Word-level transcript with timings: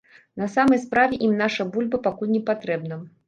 На 0.43 0.45
самай 0.53 0.79
справе, 0.85 1.19
ім 1.27 1.37
наша 1.43 1.67
бульба 1.75 2.01
пакуль 2.09 2.33
не 2.39 2.43
патрэбна. 2.51 3.01